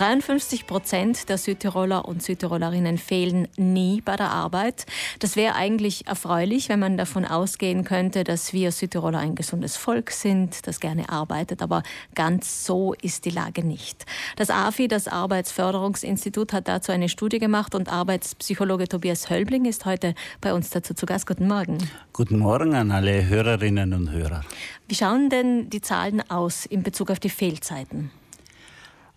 [0.00, 4.86] 53 Prozent der Südtiroler und Südtirolerinnen fehlen nie bei der Arbeit.
[5.18, 10.10] Das wäre eigentlich erfreulich, wenn man davon ausgehen könnte, dass wir Südtiroler ein gesundes Volk
[10.10, 11.60] sind, das gerne arbeitet.
[11.60, 11.82] Aber
[12.14, 14.06] ganz so ist die Lage nicht.
[14.36, 20.14] Das AFI, das Arbeitsförderungsinstitut, hat dazu eine Studie gemacht und Arbeitspsychologe Tobias Hölbling ist heute
[20.40, 21.26] bei uns dazu zu Gast.
[21.26, 21.76] Guten Morgen.
[22.14, 24.46] Guten Morgen an alle Hörerinnen und Hörer.
[24.88, 28.10] Wie schauen denn die Zahlen aus in Bezug auf die Fehlzeiten?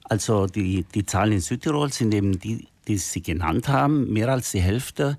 [0.05, 4.11] Also die, die Zahlen in Südtirol sind eben die, die Sie genannt haben.
[4.11, 5.17] Mehr als die Hälfte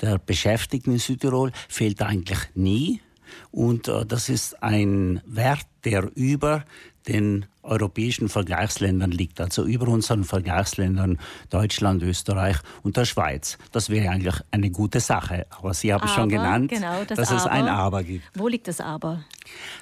[0.00, 3.00] der Beschäftigten in Südtirol fehlt eigentlich nie.
[3.50, 6.64] Und äh, das ist ein Wert, der über
[7.08, 11.18] den europäischen Vergleichsländern liegt, also über unseren Vergleichsländern
[11.50, 13.58] Deutschland, Österreich und der Schweiz.
[13.72, 15.46] Das wäre eigentlich eine gute Sache.
[15.50, 17.38] Aber Sie haben aber, schon genannt, genau, das dass aber.
[17.38, 18.24] es ein Aber gibt.
[18.34, 19.24] Wo liegt das Aber?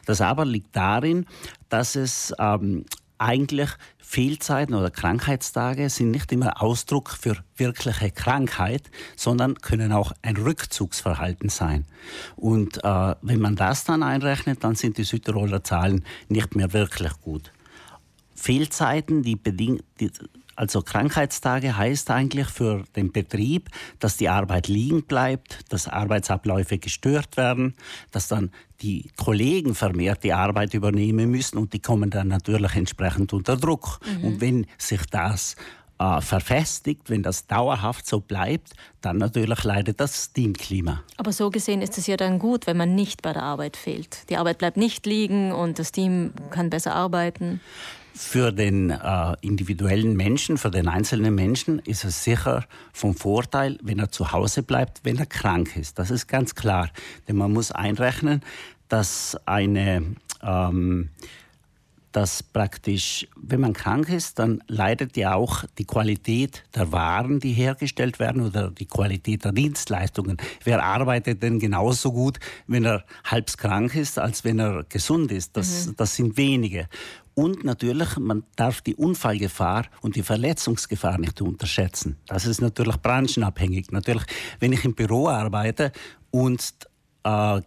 [0.06, 1.27] Das Aber liegt darin,
[1.69, 2.84] dass es ähm,
[3.22, 10.36] eigentlich Fehlzeiten oder Krankheitstage sind nicht immer Ausdruck für wirkliche Krankheit, sondern können auch ein
[10.36, 11.86] Rückzugsverhalten sein.
[12.36, 17.12] Und äh, wenn man das dann einrechnet, dann sind die Südtiroler Zahlen nicht mehr wirklich
[17.22, 17.52] gut.
[18.42, 19.84] Fehlzeiten, die bedingt,
[20.56, 27.36] also Krankheitstage heißt eigentlich für den Betrieb, dass die Arbeit liegen bleibt, dass Arbeitsabläufe gestört
[27.36, 27.74] werden,
[28.10, 33.32] dass dann die Kollegen vermehrt die Arbeit übernehmen müssen und die kommen dann natürlich entsprechend
[33.32, 34.00] unter Druck.
[34.04, 34.24] Mhm.
[34.24, 35.54] Und wenn sich das
[36.00, 41.04] äh, verfestigt, wenn das dauerhaft so bleibt, dann natürlich leidet das Teamklima.
[41.16, 44.28] Aber so gesehen ist es ja dann gut, wenn man nicht bei der Arbeit fehlt.
[44.30, 47.60] Die Arbeit bleibt nicht liegen und das Team kann besser arbeiten.
[48.14, 53.98] Für den äh, individuellen Menschen, für den einzelnen Menschen ist es sicher vom Vorteil, wenn
[53.98, 55.98] er zu Hause bleibt, wenn er krank ist.
[55.98, 56.91] Das ist ganz klar.
[57.27, 58.42] Denn man muss einrechnen,
[58.88, 61.08] dass eine ähm,
[62.12, 67.52] dass praktisch, wenn man krank ist, dann leidet ja auch die Qualität der Waren, die
[67.52, 70.36] hergestellt werden oder die Qualität der Dienstleistungen.
[70.62, 75.56] Wer arbeitet denn genauso gut, wenn er halb krank ist, als wenn er gesund ist?
[75.56, 75.97] Das, mhm.
[75.97, 76.88] das sind wenige.
[77.34, 82.16] Und natürlich, man darf die Unfallgefahr und die Verletzungsgefahr nicht unterschätzen.
[82.26, 83.91] Das ist natürlich branchenabhängig.
[83.91, 84.25] Natürlich,
[84.60, 85.93] wenn ich im Büro arbeite
[86.31, 86.62] und
[87.25, 87.60] äh,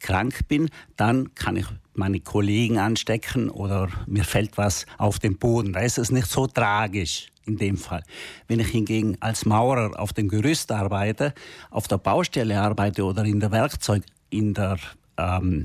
[0.00, 5.72] krank bin, dann kann ich meine Kollegen anstecken oder mir fällt was auf den Boden.
[5.72, 8.02] Da ist es nicht so tragisch in dem Fall.
[8.48, 11.34] Wenn ich hingegen als Maurer auf dem Gerüst arbeite,
[11.70, 14.78] auf der Baustelle arbeite oder in der Werkzeug, in der,
[15.16, 15.64] ähm,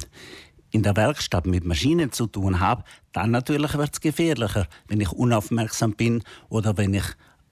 [0.71, 5.11] in der Werkstatt mit Maschinen zu tun habe, dann natürlich wird es gefährlicher, wenn ich
[5.11, 7.05] unaufmerksam bin oder wenn ich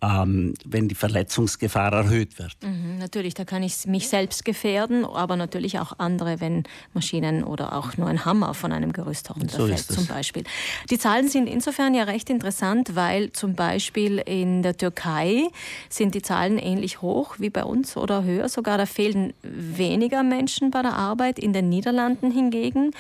[0.05, 2.55] ähm, wenn die Verletzungsgefahr erhöht wird.
[2.63, 7.73] Mhm, natürlich, da kann ich mich selbst gefährden, aber natürlich auch andere, wenn Maschinen oder
[7.73, 10.43] auch nur ein Hammer von einem Gerüst herunterfällt so zum Beispiel.
[10.89, 15.47] Die Zahlen sind insofern ja recht interessant, weil zum Beispiel in der Türkei
[15.89, 18.77] sind die Zahlen ähnlich hoch wie bei uns oder höher sogar.
[18.77, 21.39] Da fehlen weniger Menschen bei der Arbeit.
[21.39, 22.91] In den Niederlanden hingegen,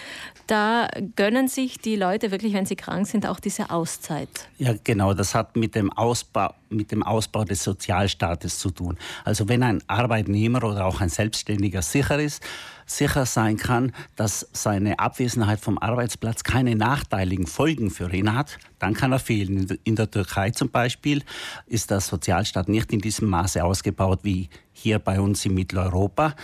[0.47, 4.29] da gönnen sich die Leute wirklich, wenn sie krank sind, auch diese Auszeit.
[4.57, 5.13] Ja, genau.
[5.13, 8.97] Das hat mit dem Ausbau mit dem Ausbau des Sozialstaates zu tun.
[9.23, 12.43] Also wenn ein Arbeitnehmer oder auch ein Selbstständiger sicher ist,
[12.85, 18.93] sicher sein kann, dass seine Abwesenheit vom Arbeitsplatz keine nachteiligen Folgen für ihn hat, dann
[18.93, 19.79] kann er fehlen.
[19.83, 21.23] In der Türkei zum Beispiel
[21.65, 26.35] ist der Sozialstaat nicht in diesem Maße ausgebaut wie hier bei uns in Mitteleuropa.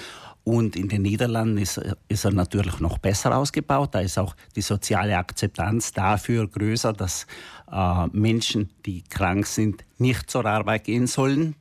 [0.43, 3.89] Und in den Niederlanden ist, ist, er natürlich noch besser ausgebaut.
[3.93, 7.27] Da ist auch die soziale Akzeptanz dafür größer, dass
[7.71, 11.55] äh, Menschen, die krank sind, nicht zur Arbeit gehen sollen.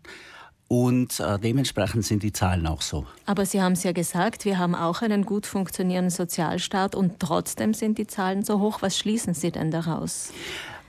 [0.67, 3.05] Und äh, dementsprechend sind die Zahlen auch so.
[3.27, 7.75] Aber Sie haben es ja gesagt, wir haben auch einen gut funktionierenden Sozialstaat und trotzdem
[7.75, 8.81] sind die Zahlen so hoch.
[8.81, 10.33] Was schließen Sie denn daraus?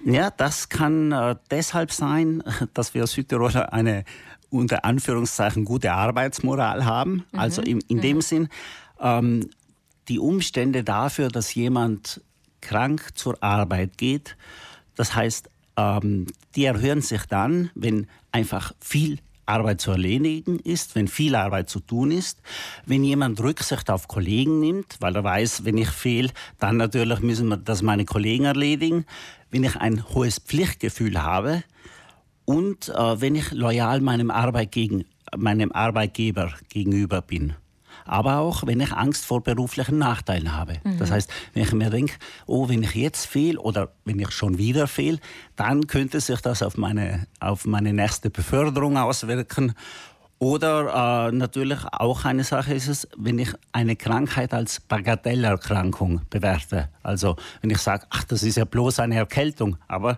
[0.05, 4.05] Ja, das kann äh, deshalb sein, dass wir Südtiroler eine
[4.51, 7.25] unter Anführungszeichen gute Arbeitsmoral haben.
[7.31, 7.39] Mhm.
[7.39, 8.21] Also in, in dem mhm.
[8.21, 8.49] Sinn,
[8.99, 9.49] ähm,
[10.07, 12.21] die Umstände dafür, dass jemand
[12.59, 14.37] krank zur Arbeit geht,
[14.95, 21.07] das heißt, ähm, die erhöhen sich dann, wenn einfach viel Arbeit zu erledigen ist, wenn
[21.07, 22.41] viel Arbeit zu tun ist,
[22.85, 26.29] wenn jemand Rücksicht auf Kollegen nimmt, weil er weiß, wenn ich fehle,
[26.59, 29.05] dann natürlich müssen wir das meine Kollegen erledigen,
[29.49, 31.63] wenn ich ein hohes Pflichtgefühl habe
[32.45, 35.05] und äh, wenn ich loyal meinem, Arbeit gegen,
[35.35, 37.55] meinem Arbeitgeber gegenüber bin
[38.05, 40.79] aber auch wenn ich Angst vor beruflichen Nachteilen habe.
[40.83, 40.97] Mhm.
[40.97, 42.13] Das heißt, wenn ich mir denke,
[42.45, 45.19] oh, wenn ich jetzt fehle oder wenn ich schon wieder fehle,
[45.55, 49.73] dann könnte sich das auf meine, auf meine nächste Beförderung auswirken.
[50.39, 56.89] Oder äh, natürlich auch eine Sache ist es, wenn ich eine Krankheit als Bagatellerkrankung bewerte.
[57.03, 60.17] Also wenn ich sage, ach, das ist ja bloß eine Erkältung, aber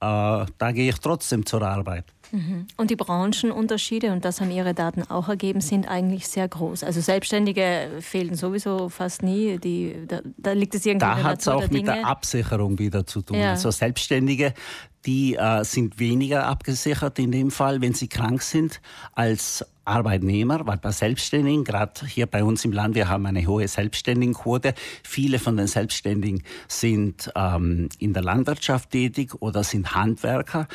[0.00, 2.06] da gehe ich trotzdem zur Arbeit.
[2.32, 2.66] Mhm.
[2.76, 6.84] Und die Branchenunterschiede, und das haben Ihre Daten auch ergeben, sind eigentlich sehr groß.
[6.84, 9.58] Also Selbstständige fehlen sowieso fast nie.
[9.58, 13.22] Die, da, da liegt es irgendwie Da hat es auch mit der Absicherung wieder zu
[13.22, 13.38] tun.
[13.38, 13.50] Ja.
[13.50, 14.54] Also Selbstständige,
[15.06, 18.80] die äh, sind weniger abgesichert in dem Fall, wenn sie krank sind,
[19.14, 23.66] als Arbeitnehmer, weil bei Selbstständigen, gerade hier bei uns im Land, wir haben eine hohe
[23.66, 24.74] Selbstständigenquote.
[25.02, 30.68] Viele von den Selbstständigen sind ähm, in der Landwirtschaft tätig oder sind Handwerker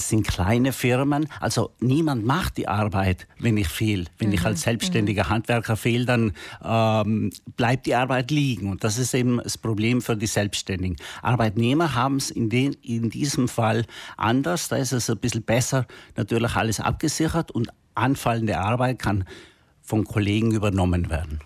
[0.00, 1.28] sind kleine Firmen.
[1.40, 4.04] Also niemand macht die Arbeit, wenn ich fehle.
[4.18, 4.34] Wenn mhm.
[4.34, 5.28] ich als selbstständiger mhm.
[5.30, 6.32] Handwerker fehle, dann
[6.62, 8.70] ähm, bleibt die Arbeit liegen.
[8.70, 10.96] Und das ist eben das Problem für die Selbstständigen.
[11.22, 13.86] Arbeitnehmer haben es in, in diesem Fall
[14.16, 14.68] anders.
[14.68, 15.86] Da ist es ein bisschen besser
[16.16, 19.24] natürlich alles abgesichert und anfallende Arbeit kann
[19.86, 21.40] von Kollegen übernommen werden.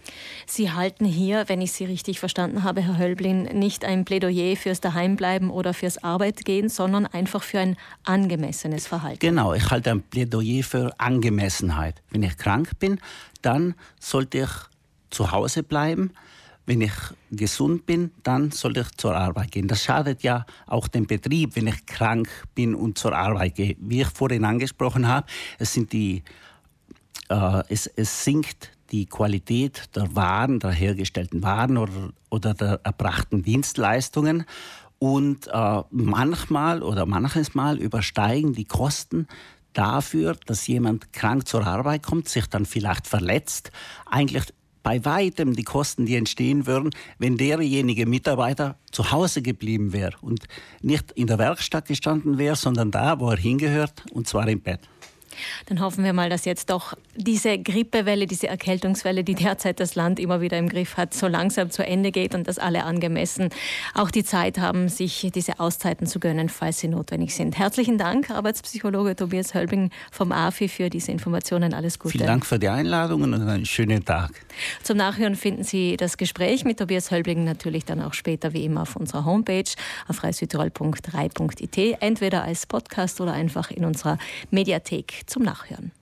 [0.47, 4.81] Sie halten hier, wenn ich Sie richtig verstanden habe, Herr Hölblin, nicht ein Plädoyer fürs
[4.81, 9.21] Daheimbleiben oder fürs Arbeitgehen, sondern einfach für ein angemessenes Verhalten.
[9.21, 12.03] Genau, ich halte ein Plädoyer für Angemessenheit.
[12.11, 12.99] Wenn ich krank bin,
[13.43, 14.51] dann sollte ich
[15.11, 16.13] zu Hause bleiben.
[16.67, 16.93] Wenn ich
[17.31, 19.67] gesund bin, dann sollte ich zur Arbeit gehen.
[19.67, 23.77] Das schadet ja auch dem Betrieb, wenn ich krank bin und zur Arbeit gehe.
[23.81, 25.27] Wie ich vorhin angesprochen habe,
[25.59, 26.23] es sind die
[27.31, 33.43] äh, es, es sinkt die Qualität der Waren, der hergestellten Waren oder, oder der erbrachten
[33.43, 34.45] Dienstleistungen.
[34.99, 39.29] Und äh, manchmal oder manches Mal übersteigen die Kosten
[39.73, 43.71] dafür, dass jemand krank zur Arbeit kommt, sich dann vielleicht verletzt,
[44.05, 44.53] eigentlich
[44.83, 50.45] bei weitem die Kosten, die entstehen würden, wenn derjenige Mitarbeiter zu Hause geblieben wäre und
[50.83, 54.81] nicht in der Werkstatt gestanden wäre, sondern da, wo er hingehört, und zwar im Bett.
[55.67, 60.19] Dann hoffen wir mal, dass jetzt doch diese Grippewelle, diese Erkältungswelle, die derzeit das Land
[60.21, 63.51] immer wieder im Griff hat, so langsam zu Ende geht und dass alle angemessen
[63.95, 67.59] auch die Zeit haben, sich diese Auszeiten zu gönnen, falls sie notwendig sind.
[67.59, 71.75] Herzlichen Dank, Arbeitspsychologe Tobias Hölbing vom AFI für diese Informationen.
[71.75, 72.13] Alles Gute.
[72.13, 74.31] Vielen Dank für die Einladung und einen schönen Tag.
[74.83, 78.83] Zum Nachhören finden Sie das Gespräch mit Tobias Hölbing natürlich dann auch später wie immer
[78.83, 79.65] auf unserer Homepage
[80.09, 84.19] auf freisüdtirol.3.it, entweder als Podcast oder einfach in unserer
[84.51, 85.93] Mediathek zum Nachhören.